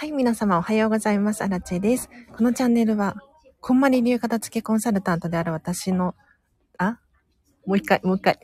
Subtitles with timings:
[0.00, 1.44] はい、皆様おはようございます。
[1.44, 2.08] アラチェです。
[2.34, 3.16] このチャンネルは、
[3.60, 6.14] こんまり流片付けコンサルタントである私の、
[6.78, 6.98] あ？
[7.66, 8.38] もう一回、もう一回。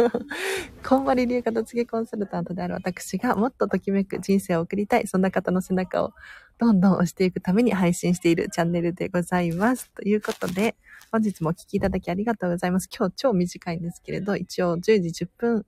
[0.82, 6.14] こんまり流片付けコンサルタントである私がもっとときめく人生を送りたい、そんな方の背中を
[6.56, 9.90] どんどん押していくために配信しているチャンネルでございます。
[9.90, 10.74] ということで、
[11.10, 12.88] 本日もお聴きいただきありがとうございます。
[12.90, 15.66] 今日超短いんですけれど、一応10時10分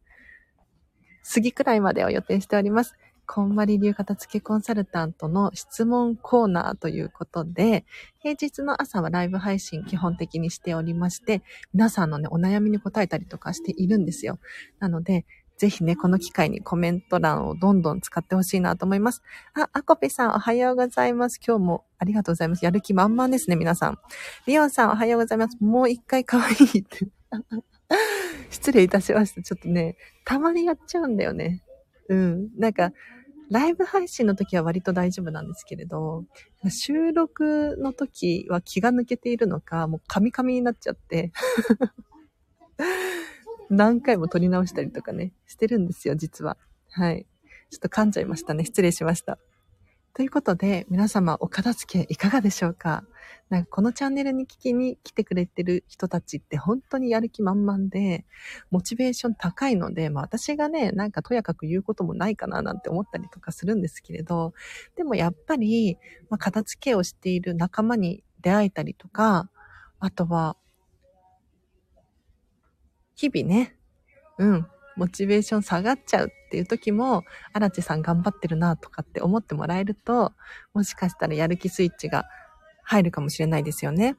[1.30, 2.97] 過ぎくらいまでを予定しております。
[3.27, 7.84] こんまり流片付けコンサルタントの質問コーナーということで、
[8.20, 14.39] 平日の朝はライブ配信基本的にしておりまして、皆さんのね、お悩みに答えたりとかしているんですよ。
[14.78, 19.22] なので、ぜひね、この機会にコメント欄をどんどん使ってほしいなと思います。
[19.55, 21.39] あ、アコペさんおはようございます。
[21.47, 22.64] 今日もありがとうございます。
[22.64, 23.98] やる気満々ですね、皆さん。
[24.47, 25.56] リオンさんおはようございます。
[25.61, 27.06] もう一回可愛いって。
[28.50, 29.42] 失礼いたしました。
[29.42, 31.62] ちょっとね、たまにやっちゃうんだよね。
[32.08, 32.48] うん。
[32.58, 32.92] なんか、
[33.50, 36.24] ライブ配信の時は割と大丈夫なんですけれど、
[36.69, 41.33] 収録の時は気が抜けているのか、もうカミカミになっちゃって
[43.70, 46.56] 何回も撮り直したりとかね、してるんですよ、実は。
[46.91, 47.27] はい。
[47.70, 48.64] ちょっと噛んじゃいましたね。
[48.64, 49.39] 失礼しました。
[50.17, 53.03] ということで、皆様お片付けいかがでしょうか？
[53.51, 58.25] なんかこのチャンネルに聞きに来てくれてる人たちって本当にやる気満々で、
[58.70, 64.55] モチベーション高いので、まあ私がね、なんかとやかく言うこともないかななんて思ったりとかするんですけれど、
[64.95, 65.98] でもやっぱり、
[66.31, 69.51] まあ、片付けをしている仲間に出会えたりとか、
[69.98, 70.57] あとは、
[73.17, 73.77] 日々ね、
[74.39, 80.33] うん、モチベーション下がっちゃうっていう時も、荒地さん頑張ってるなとかって思ってもらえると、
[80.73, 82.27] もしかしたらやる気スイッチが
[82.85, 84.15] 入るかもしれないですよね。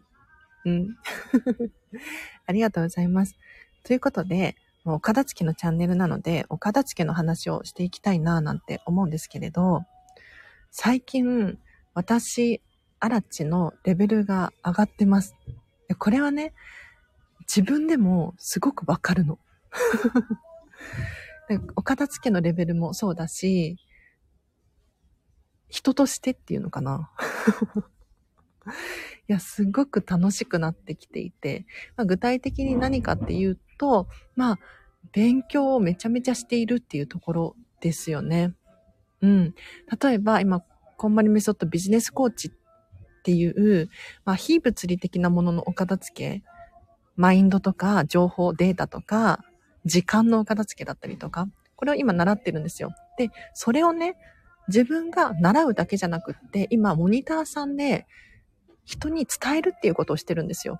[0.65, 0.97] うん。
[2.45, 3.37] ありがとうございます。
[3.83, 9.83] ということで、もうお片付けのチャンネルなので、お片付けの話をしていきたいななんて思うんですけれど、
[10.71, 11.57] 最近、
[11.93, 12.61] 私、
[12.99, 15.37] アラチのレベルが上がってます。
[15.99, 16.53] これはね、
[17.47, 19.39] 自分でもすごくわかるの。
[21.75, 23.77] お片付けのレベルもそうだし、
[25.69, 27.11] 人としてっていうのかな。
[29.27, 34.59] いや、すごく楽しくなってきていて、まあ、具体的に何かっていうと、まあ、
[35.11, 38.55] 勉強をめちゃめちゃしているっていうところですよね。
[39.21, 39.55] うん。
[40.01, 40.63] 例えば、今、
[40.97, 43.89] こんまりメソッドビジネスコーチっていう、
[44.23, 46.43] まあ、非物理的なもののお片付け、
[47.15, 49.44] マインドとか情報、データとか、
[49.85, 52.93] 時間の片付けだったりとか、これを今習ってるんですよ。
[53.17, 54.15] で、それをね、
[54.67, 58.07] 自分が習うだけじゃなくって、今、モニターさんで
[58.83, 60.79] 人に伝えるっていうことをしてるんですよ。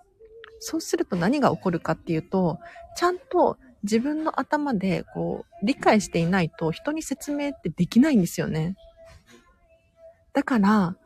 [0.60, 2.60] そうすると何が起こるかっていうと、
[2.98, 8.76] ちゃんと自分の頭でこう、理解していないと人に説明ってできないんですよね。
[10.34, 10.98] だから、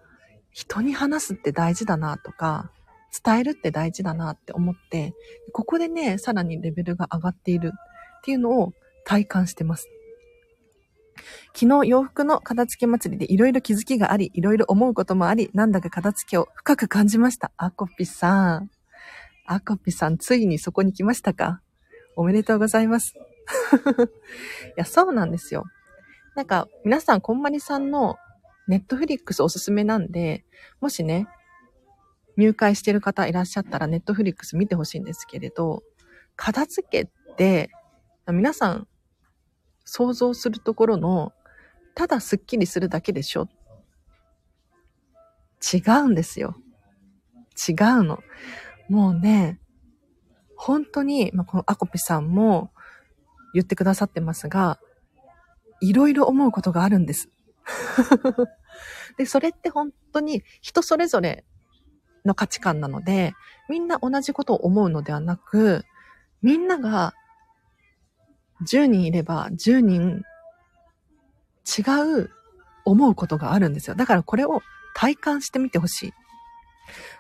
[0.52, 2.72] 人に話すって大事だなとか、
[3.24, 5.14] 伝えるって大事だなって思って、
[5.52, 7.74] ここでね、さらにレベルが上がっている
[8.20, 8.74] っていうのを
[9.06, 9.88] 体感してます。
[11.54, 17.52] 昨日洋服の片付け祭りでいろいろ気づきがあり、いろいろ思うこともあり、なんだか片付けを深く感じました。
[17.58, 18.70] アコピさん。
[19.46, 21.62] アコピさん、ついにそこに来ましたか？
[22.16, 23.16] おめでとうございます。
[23.18, 25.66] いや、そうなんですよ。
[26.36, 28.18] なんか、皆さん、こんまりさんの
[28.68, 30.46] ネットフリックスおすすめなんで、
[30.80, 31.28] もしね、
[32.38, 35.84] 入会してる方いらっしゃったらネットフリックス見てほしいんですけれど、
[36.36, 37.72] 片付けって、
[38.32, 38.88] 皆さん
[39.86, 41.34] 想像するところの、
[41.96, 43.50] ただスッキリするだけでしょ
[45.74, 46.56] 違うんですよ。
[47.68, 48.20] 違うの。
[48.88, 49.60] もうね、
[50.56, 52.72] 本当に、まあ、このアコピさんも
[53.54, 54.80] 言ってくださってますが、
[55.82, 57.30] いろいろ思うことがあるんです。
[59.18, 61.46] で、それって本当に人それぞれ
[62.26, 63.34] の価値観なので、
[63.70, 65.84] みんな同じことを思うのではなく、
[66.42, 67.14] みんなが
[68.68, 70.24] 10人いれば10人
[71.66, 71.82] 違
[72.22, 72.30] う
[72.86, 73.96] 思うことがあるんですよ。
[73.96, 74.62] だからこれを
[74.96, 76.14] 体感してみてほしい。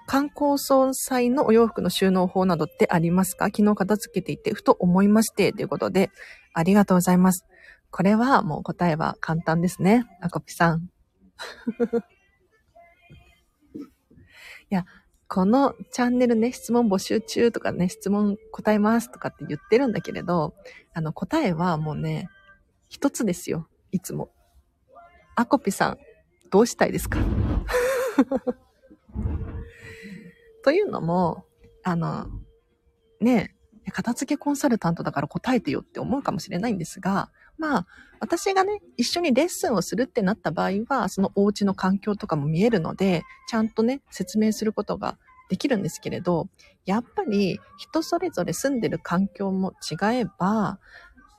[0.08, 3.46] 観光総裁のお洋服の収納法などってありますか？
[3.46, 6.10] 昨日片付けていてふと思いまして、ということで、
[6.54, 7.46] ありがとうございます。
[7.92, 10.06] これはもう答えは簡単ですね。
[10.22, 10.90] アコピさん。
[14.72, 14.86] いや、
[15.32, 20.56] このチャンネルね、質問募集中とかね、質問答えますとかって言ってるんだけれど、
[20.94, 22.30] あの答えはもうね、
[22.90, 23.68] 一つですよ。
[23.92, 24.32] いつも。
[25.36, 25.98] アコピさん、
[26.50, 27.20] どうしたいですか？
[30.66, 31.46] というのも、
[31.84, 32.28] あの、
[33.22, 33.56] ね、
[33.92, 37.88] 片付けコンサルタントだから答えてよって思うかもしれないんですが、まあ、
[38.22, 45.18] 私がね、一緒にレッスンをするってなった場合は、そのお家の環境とかも見えるので、ちゃんとね、説明することが
[45.50, 46.48] できるんですけれど、
[46.86, 50.80] やっぱり人それぞれ住んでる環境も違えば、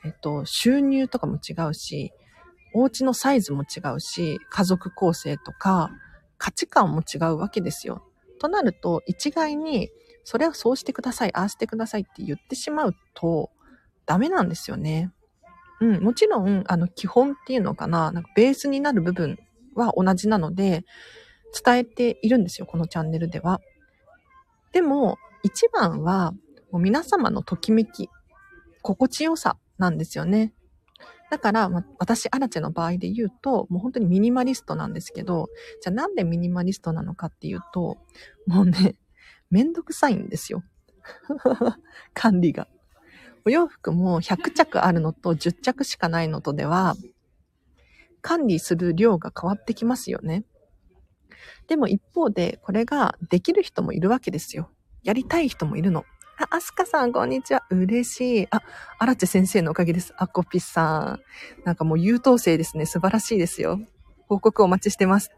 [0.04, 2.12] えっと、収入とかも違うし、
[2.74, 5.90] お家のサイズも違うし、家族構成とか、
[6.38, 8.02] 価値観も違うわけですよ。
[8.38, 9.90] となると、一概に、
[10.24, 13.50] それはそうしてください、ああしてくださいって言ってしまうと、
[14.06, 15.12] ダメなんですよね。
[15.80, 19.38] うん、もちろん、あの、基本っていうのかな、なんかベースになる部分
[19.74, 20.84] は同じなので、
[21.64, 23.60] 伝えているんですよ、このチャンネルでは。
[24.72, 26.32] でも、一番は、
[26.70, 28.10] もう皆様のときめき、
[28.82, 30.52] 心地よさなんですよね。
[31.30, 35.48] だから、ま、私、アラチェの場合で言うと、もう本当にミニマリストなんですけど、
[35.80, 37.98] じゃあなんでミニマリストなのかっていうと、
[38.46, 38.96] もうね、
[39.50, 40.62] めんどくさいんですよ。
[42.14, 42.68] 管理が。
[43.44, 46.94] お洋服も100着あるのと10着しかないのとでは、
[48.22, 50.44] 管理する量が変わってきますよね。
[51.66, 54.70] でも一方で、これができる人もいるわけですよ。
[55.02, 56.04] やりたい人もいるの。
[56.38, 57.64] あ、アスカさん、こんにちは。
[57.70, 58.46] 嬉しい。
[58.50, 58.62] あ、
[58.98, 60.14] アラチェ先生のおかげです。
[60.16, 61.20] アコピさん。
[61.64, 62.86] なんかもう優等生ですね。
[62.86, 63.80] 素晴らしいですよ。
[64.28, 65.30] 報告お待ちしてます。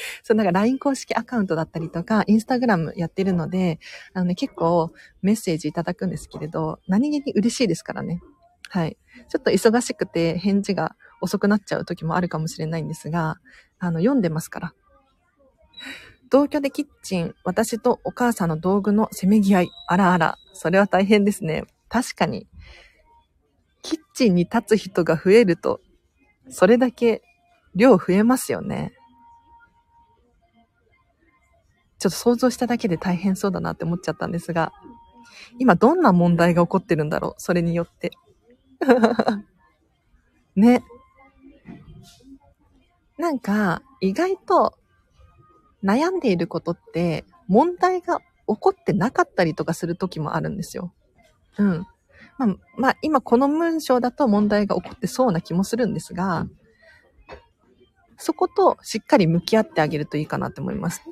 [0.22, 3.78] そう、なんか LINE 公式アカウントだったりとか、インスタグラムやってるので、
[4.12, 4.92] あのね、結構
[5.22, 8.20] メッセージいただくんですけれど、何気に嬉しいですからね。
[8.68, 8.96] はい。
[9.28, 13.36] ちょっと忙しくて返事が遅くなっちゃう時もあるかもしれないんですが、
[13.78, 14.74] あの、読んでますから。
[16.30, 19.70] 同居でキッチン、私とお母さんの道具のせめぎ合い。
[19.86, 21.64] あらあら、それは大変ですね。
[21.88, 22.46] 確かに。
[23.82, 25.80] キッチンに立つ人が増えると、
[26.50, 27.22] それだけ
[27.74, 28.92] 量増えますよね。
[31.98, 34.72] ちょっと想像しただけで大変そうだなって思っちゃったんですが、
[35.58, 38.12] 今どんな問題が起こってるんだろうそれによって。
[40.54, 40.84] ね。
[43.18, 44.78] なんか、意外と
[45.82, 50.92] 悩んでいることって問題が起こってなかったりとかする時もあるんですよ。
[51.58, 51.86] うん。
[52.38, 56.46] まあ、まあ、今この文章だと問題が起こってそうな気もするんですが、
[58.16, 61.02] そことしっかり向き合ってあげるといいかなって思います。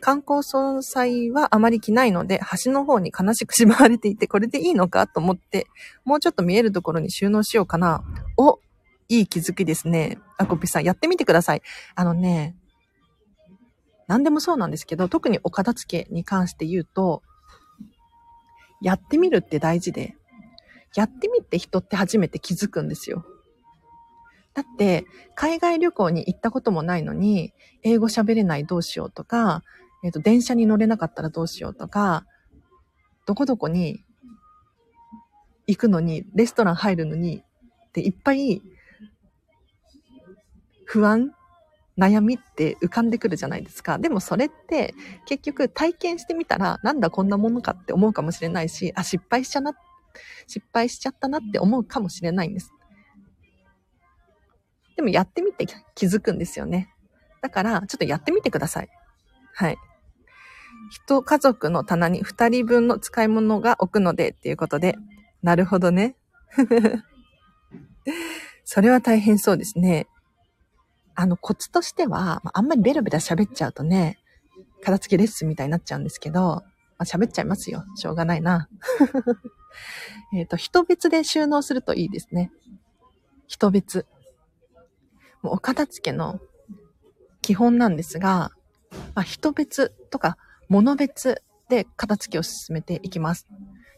[0.00, 5.66] 観光総裁はあまり来ないので、橋の方に悲しくしまわれていて、これでいいのかと思って、
[6.04, 8.04] もうちょっと見えるところに収納しようかな。
[8.36, 8.60] お、
[9.08, 10.18] いい気づきですね。
[10.38, 11.62] あこぴさん、やってみてください。
[11.94, 12.56] あのね、
[14.06, 17.22] 何でもそうなんですけど、特にお片付けに関して言うと、
[18.80, 20.16] やってみるって大事で、
[20.94, 23.24] やってみて人って初めて気づくんですよ。
[24.54, 25.04] だって、
[25.34, 27.52] 海外旅行に行ったこともないのに、
[27.82, 29.62] 英語喋れないどうしようとか、
[30.06, 32.24] えっ、と、電車に乗れなかったらどうしようとか、
[33.26, 34.04] どこどこに
[35.66, 37.42] 行くのに、レストラン入るのに、
[37.88, 38.62] っていっぱい
[40.84, 41.32] 不安
[41.98, 43.98] 悩みって浮かんでくるじゃないですか。
[43.98, 44.94] でもそれって
[45.26, 49.72] 結局体験してみたらなんだこんなものかって思うかもしれないし、あ、失敗しちゃな、
[50.46, 52.72] 失敗しちゃったなって思うかもしれないんです。
[54.94, 56.94] でもやってみて気づくんですよね。
[57.42, 58.88] だからちょっとやってみてください。
[59.54, 59.76] はい。
[60.90, 64.96] 一家族の棚に二人分の使い物が置くのでっていうことで、
[65.42, 66.16] なるほどね。
[68.64, 70.08] それは大変そうですね。
[71.14, 74.18] あの、コツとしては、あんまりベラベラ喋っちゃうとね、
[74.82, 76.64] 片付けレッスンみたいになっちゃうんですけど、ま
[76.98, 77.84] あ、喋っちゃいますよ。
[77.96, 78.68] しょうがないな。
[80.34, 82.50] えっと、人別で収納するといいですね。
[83.46, 84.06] 人別。
[85.42, 86.40] もうお片付けの
[87.42, 88.50] 基本なんですが、
[89.14, 90.36] まあ、人別とか
[90.68, 93.46] 物別で片付けを進めていきます。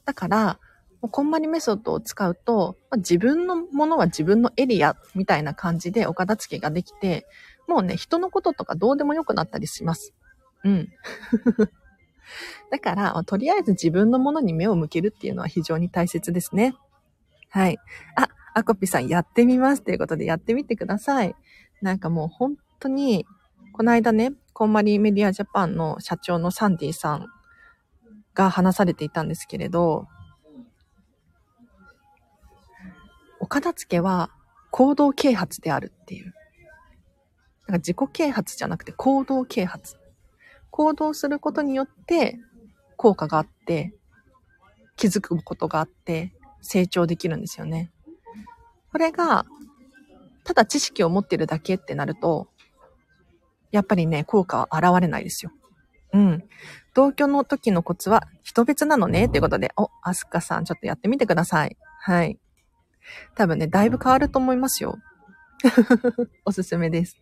[0.04, 0.58] だから、
[1.00, 7.26] こんまりメソッドを使うと、自分のものは自分のエリアみたいな感じでお片付けができて、
[7.68, 10.12] もうね、人のこととかどうでもよくなったりします。
[10.64, 10.88] うん。
[12.70, 16.74] だから、とりあえず自分のものに目を向けるっていうのは非常に大切ですね。
[17.50, 17.78] はい。
[18.16, 21.34] あ、アコピさんやってみますということでやってみてください。
[21.80, 23.24] なんかもう本当に、
[23.72, 27.28] この間ね、こんまりメディアジャパンの社長のサンディさん
[28.34, 30.08] が話されていたんですけれど、
[33.38, 34.30] お片付けは
[34.72, 36.24] 行動啓発であるっていう。
[36.24, 39.94] なんか自己啓発じゃなくて行動啓発。
[40.70, 42.40] 行動することによって
[42.96, 43.94] 効果があって、
[44.96, 47.92] 気づくことがあって、成長できるんですよね。
[48.90, 49.46] これが、
[50.42, 52.48] ただ知識を持ってるだけってなると、
[53.70, 55.52] やっぱりね、効果は現れないですよ。
[56.12, 56.44] うん。
[56.94, 61.76] 同居の時のコツは人別なのねっていうことで、お、アスカさんちょっとやってみてください。
[62.00, 62.38] はい。
[63.34, 64.98] 多分ね、だいぶ変わると思いますよ。
[66.44, 67.16] おすすめです。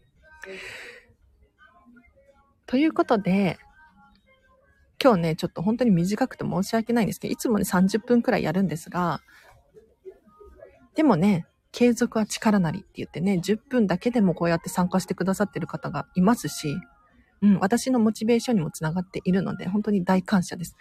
[2.67, 3.59] ということで、
[5.03, 9.21] 今日ね、ちょっと本当に短くて申し訳ないんですけど、いつもね30分くらいやるんですが、
[10.95, 11.47] でもね、
[11.77, 16.75] 継続は力なりって言ってね、10分だけでもこうやって参加してくださってる方がいますし、
[17.43, 20.75] うん、私のモチベーションにもつながっているので、本当に大感謝です。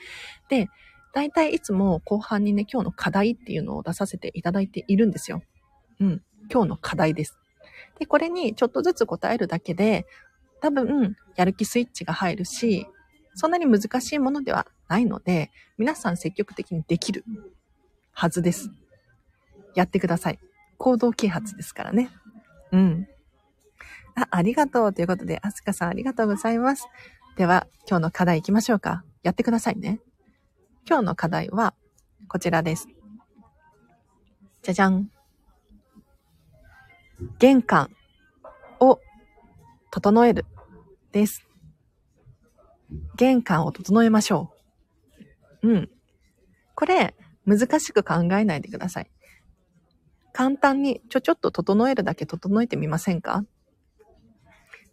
[0.47, 0.69] で、
[1.13, 5.41] 大体いつも後半にね、今日の課題っていうのを出させていただいているんですよ。
[5.99, 7.37] うん、今日の課題です。
[7.99, 10.05] で、これにちょっとずつ答えるだけで、
[10.61, 12.87] 多分、やる気スイッチが入るし、
[13.33, 17.25] そんなに難しいものではないので、皆さん積極的にできる
[18.13, 18.71] はずです。
[19.75, 20.39] やってください。
[20.77, 22.09] 行動啓発ですからね。
[22.71, 23.07] うん。
[24.15, 26.87] あ、ありがとうということで、アスカさんありがとうございます。
[27.35, 29.03] では、今日の課題行きましょうか。
[29.23, 29.99] やってくださいね。
[30.87, 31.73] 今日の課題は、
[32.27, 32.87] こちらです。
[34.61, 35.09] じゃじゃん。
[37.39, 37.91] 玄関
[38.79, 38.99] を
[39.91, 40.45] 整える
[41.11, 41.45] です。
[43.15, 44.51] 玄関を整えましょ
[45.61, 45.69] う。
[45.69, 45.89] うん。
[46.75, 47.15] これ、
[47.45, 49.11] 難しく考えないでください。
[50.37, 53.45] 簡単にちょちょっと整えるだけ整えてみませんか？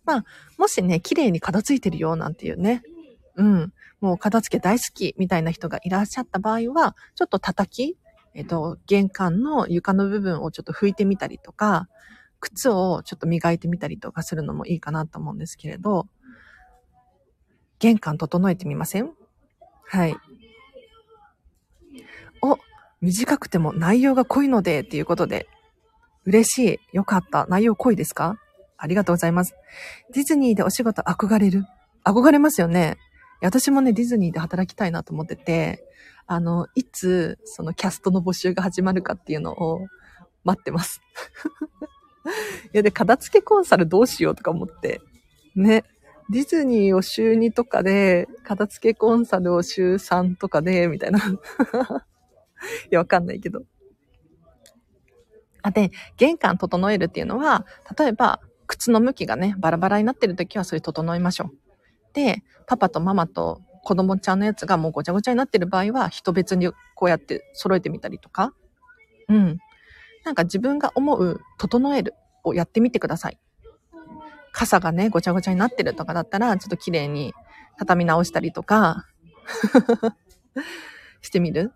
[0.04, 0.24] まあ、
[0.56, 2.84] もしね、綺麗に片付いてるよなんていうね、
[3.34, 7.98] うん、もう片付け大好きみたいな人がいらっしゃった場合は、ちょっと叩き、
[8.34, 11.88] えっと、玄関の床の部分をちょっと拭いてみたりとか、
[12.38, 16.06] 靴をちょっと磨いてみたりとかするのもいいかなと思うんですけれど、
[17.80, 19.10] 玄関整えてみません？
[19.86, 20.16] はい。
[22.42, 22.58] お、
[23.02, 25.48] 短くても内容が濃いのでっていうことで、
[26.24, 26.96] 嬉しい。
[26.96, 27.46] よかった。
[27.48, 28.38] 内容濃いですか？
[28.78, 29.54] ありがとうございます。
[30.14, 31.64] ディズニーでお仕事憧れる？
[32.04, 32.96] 憧れますよね。
[33.42, 35.84] 私もね、ディズニーで働きたいなと思ってて、
[36.26, 39.80] あの、いつ、そのキャストの募集が始まるかっていうのを
[40.44, 41.00] 待ってます。
[42.72, 45.00] いや、で、片付けコンサルどうしようとか思って。
[45.56, 45.82] ね。
[46.30, 51.18] ディズニーを週2とかで、片付けコンサルを週3とかで、みたいな。
[52.90, 53.62] いや、わかんないけど。
[55.62, 57.66] あ、で、玄関整えるっていうのは、
[57.96, 61.50] 例えば、靴の向きがね、バラバラになってる時はそれ整えましょう。
[62.14, 68.54] で、パパとママと子供ちゃんのやつがもうごちゃごちゃになってる場合は、人別にこうやって揃えてみたりとか。
[69.28, 69.58] うん。
[70.24, 72.14] なんか自分が思う整える
[72.44, 73.38] をやってみてください。
[74.52, 77.34] 傘がね、ごちゃごちゃになってるとかだったら、ちょっと綺麗に
[77.78, 79.06] 畳み直したりとか
[81.20, 81.72] してみる。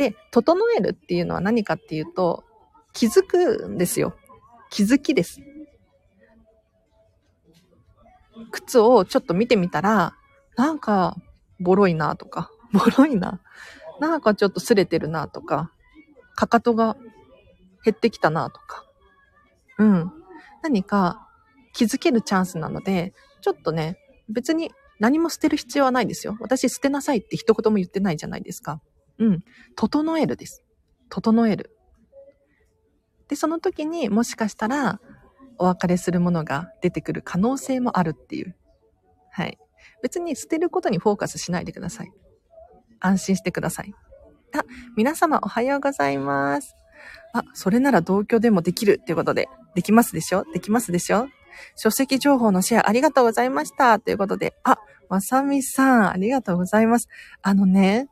[0.00, 2.42] で、整えるっていうのは何かっていうと、
[2.94, 4.16] 気づくんですよ。
[4.70, 5.42] 気づきです。
[8.50, 10.14] 靴をちょっと見てみたら、
[10.56, 11.16] なんか、
[11.60, 13.42] ボロいなとか、 ボロいな。
[14.00, 15.70] なんかちょっと擦れてるなとか、
[16.34, 16.96] かかとが
[17.84, 18.86] 減ってきたなとか。
[19.76, 20.12] うん。
[20.62, 21.28] 何か
[21.74, 23.98] 気づけるチャンスなので、ちょっとね、
[24.30, 26.38] 別に何も捨てる必要はないですよ。
[26.40, 28.80] 私捨てなさいって一言も言ってないじゃないですか。
[29.20, 29.44] うん。
[29.76, 30.64] 整えるです。
[31.08, 31.70] 整える。
[33.28, 35.00] で、その時にもしかしたら
[35.56, 38.56] お別れするものが出てくる可能性もあるっていう。
[39.30, 39.56] はい。
[40.02, 42.12] 別に捨てることにフォーカスしないでください。
[42.98, 43.94] 安心してください。
[44.52, 44.64] あ、
[44.96, 46.74] 皆様おはようございます。
[47.32, 50.44] あ、それなら同居でもできるっていうことで、できますでしょ？
[50.52, 51.28] できますでしょ？
[51.76, 54.00] 書籍情報のシェアありがとうございました。
[54.00, 57.08] ということで、あ、まさみさん、ありがとうございます。
[57.42, 58.08] あのね、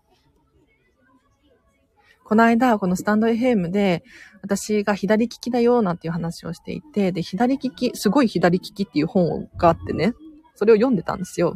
[2.29, 4.05] この間、このスタンド FM で、
[4.43, 10.13] 私が左利きだよ、なんていう話をしていて、で、左利き、すごい左利きっていう本があってね、
[10.55, 11.55] それを読んでたんですよ。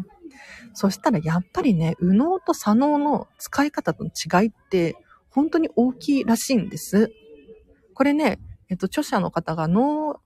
[0.72, 4.96] そしたらやっぱりね、右脳と左脳の使い方との違いって
[5.28, 7.12] 本当に大きいらしいんです。
[7.92, 8.38] これね、
[8.70, 10.22] えっと、著者の方が脳、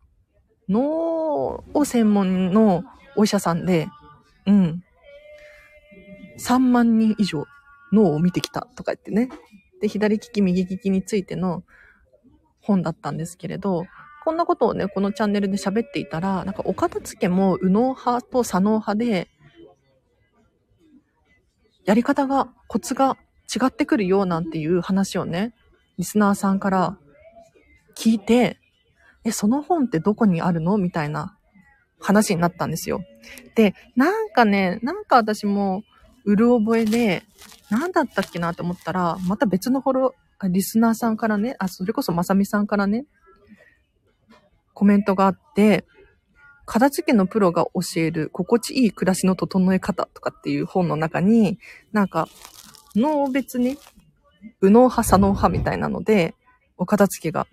[0.68, 2.84] 脳を専門の
[3.16, 3.88] お医者さんで、
[4.46, 4.84] うん。
[6.38, 7.46] 3万人以上
[7.92, 9.28] 脳を見てきたとか言ってね。
[9.80, 11.62] で、左利き、右利きについての
[12.60, 13.86] 本だったんですけれど、
[14.24, 19.28] こんなことをね、このチャンネルで喋っていたら、なんかお片付けも右脳派と左脳派で、
[21.84, 23.16] やり方が、コツが
[23.54, 25.54] 違ってくるよなんていう話をね、
[25.98, 26.98] リスナーさんから
[27.96, 28.58] 聞いて、
[29.24, 30.78] え、その本ってどこにあるの？
[30.78, 31.38] みたいな
[32.00, 33.04] 話になったんですよ。
[33.54, 35.84] で、なんかね、なんか私も、
[36.24, 37.22] うる覚えで、
[37.70, 43.06] なんだったっけなと思ったら、また別のフォロー、リスナーさんからね、あ、それこそまさみさんからね、
[44.74, 45.84] コメントがあって、
[46.66, 51.58] 片付けのプロが教える心地いい暮らしの整え方とかっていう本の中に、
[51.92, 52.28] なんか、
[52.94, 53.78] 脳別に、
[54.60, 56.34] 右脳派、左脳派みたいなので、
[56.76, 57.46] お片付けが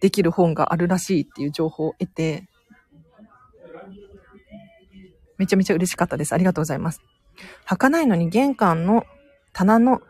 [0.00, 2.48] できる本があるらしいっていう情報を得て、
[5.38, 6.32] めちゃめちゃ嬉しかったです。
[6.32, 7.00] ありがとうございます。
[7.66, 9.04] 履かないのに玄関の
[9.52, 10.00] 棚の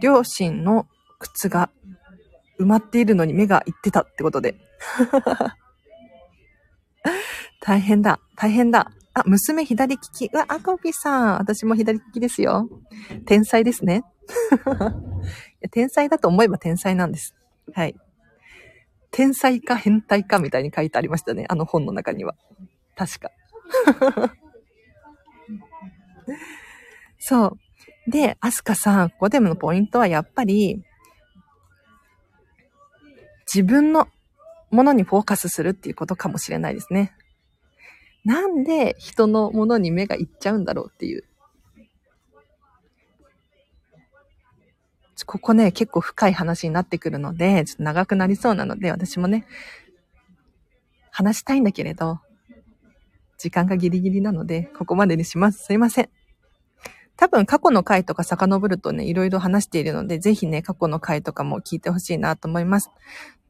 [0.00, 0.86] 両親の
[1.18, 1.70] 靴が
[2.58, 4.56] 埋まっているのに目がいってたってことで。
[7.60, 8.20] 大変だ。
[8.36, 8.92] 大変だ。
[9.14, 10.30] あ、娘左利き。
[10.32, 11.38] うわ、アコピさん。
[11.38, 12.68] 私も左利きですよ。
[13.26, 14.04] 天才ですね。
[15.70, 17.34] 天才だと思えば天才なんです。
[17.74, 17.96] はい。
[19.10, 21.46] 天才か変態かみたいに書いてありましたね。
[21.48, 22.34] あの本の中には。
[22.96, 23.30] 確か。
[27.18, 27.56] そ
[28.06, 28.10] う。
[28.10, 30.82] で、アスカさん、ここでのポイントはやっぱり、
[33.52, 34.08] 自分の
[34.70, 37.12] ものにフォーカスするっていうことかもしれないですね。
[38.24, 41.24] なんで人のものに目がいっちゃうんだろうっていう。
[45.26, 49.46] ここね、結構深い話になってくるので、ちょっと長くなりそうなので、私もね、
[51.10, 52.20] 話したいんだけれど、
[53.36, 55.64] 時間がギリギリなので、ここまでにします。
[55.64, 56.10] すいません。
[57.18, 62.90] 多分過去の回とか遡るとね、いろいろ話しているので、ぜひね、過去の回とかも聞いてほしいなと思います。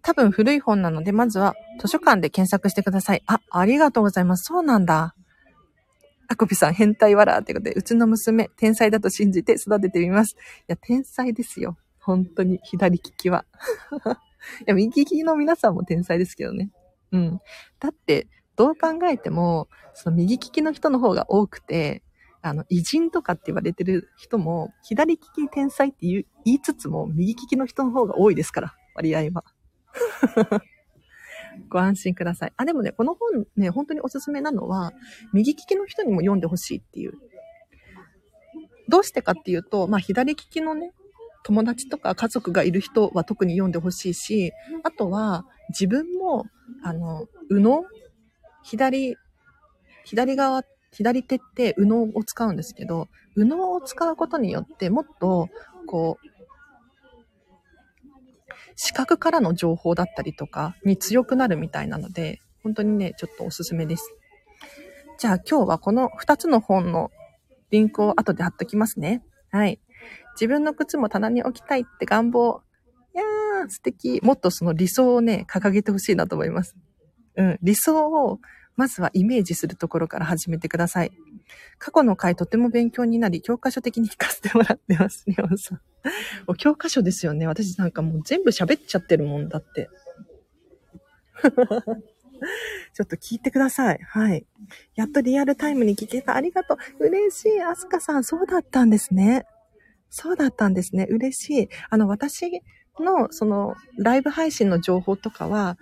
[0.00, 3.22] 多分古い本なので、まずは図書館で検索してください。
[3.26, 4.44] あ、ありがとうございます。
[4.44, 5.14] そうなんだ。
[6.28, 10.34] あこぴさん、変態わらってことで、うちの娘、天才だと信じて育ててみます。
[10.34, 11.76] いや、天才ですよ。
[11.98, 13.44] 本当に、左利きは。
[14.60, 16.70] いや、右利きの皆さんも天才ですけどね。
[17.12, 17.40] うん。
[17.80, 22.02] だって、どう考えても、その右利きの人の方が多くて、
[22.42, 29.44] あの、偉人とかって言われてる人も、左利き天才って言いつつも、右利きの人の方が多いですから、割合は。
[31.68, 32.52] ご安心ください。
[32.56, 34.92] あ、でもね、この本ね、本当におすすめなのは、
[35.32, 37.14] 右利きの人にも読んでほしいっていう。
[38.88, 40.92] どうしてかっていうと、まあ、左利きのね、
[41.42, 46.44] 友達とか家族がいる人は特に読んでほしいし、あとは自分も、
[46.82, 47.84] あの、右脳
[48.62, 49.16] 左、
[50.04, 55.48] 左側、左手って右脳を使うんですけど、右脳を使うことによってもっと、
[55.86, 56.26] こう、
[58.76, 64.14] 視覚からの情報だったりとかに強くなるみたいなので、本当にね、ちょっとおすすめです。
[65.18, 67.10] じゃあ今日はこの2つの本の
[67.70, 69.22] リンクを後で貼っときますね。
[69.50, 69.80] はい。
[70.34, 72.62] 自分の靴も棚に置きたいって願望。
[73.14, 74.20] いやー、素敵。
[74.22, 76.76] もっとその理想をね、掲げてほしいなと思います。
[77.36, 77.58] うん。
[77.62, 78.38] 理想を
[78.78, 81.10] まずはイメージするところから始めてください。
[81.78, 85.80] 過去の回とても勉強になり、教科書的に聞かせてもらってます、ね、おさん。
[86.46, 87.48] お教科書ですよね。
[87.48, 89.90] 私なんかもう全部喋っちゃってるもんだって。
[92.94, 93.98] ちょっと聞いてください。
[94.00, 94.46] はい。
[94.94, 96.36] やっとリアルタイムに聞けた。
[96.36, 97.06] ありがとう。
[97.06, 97.60] 嬉しい。
[97.60, 99.44] アスカさん、そうだったんですね。
[100.08, 101.08] そうだったんですね。
[101.10, 101.68] 嬉しい。
[101.90, 102.62] あの、私
[103.00, 105.78] の、その、ライブ配信の情報とかは、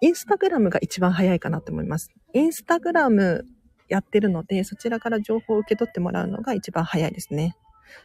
[0.00, 2.10] インスタグラムが一番早いかなと思います。
[2.32, 3.46] インスタグラム
[3.88, 7.56] やってるので、そちらから情報を受け取ってもらうのが一番早いですね。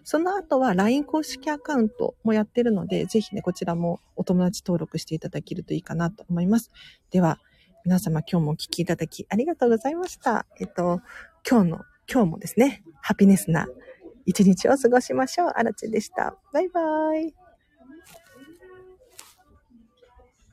[0.04, 6.72] その後は LINE 公式アカウントもやってるので、ぜひね、こちらもお友達登録していただけるといいかなと思います。
[7.12, 7.40] では、
[7.86, 10.46] 皆様今日もお聴きいただきありがとうございました。
[10.60, 11.02] えっと、
[11.50, 11.80] 今日の、
[12.12, 13.68] 今日もですね、ハピネスな
[14.26, 15.50] 一日を過ごしましょう。
[15.56, 16.36] あらちでした。
[16.54, 17.49] バイバーイ。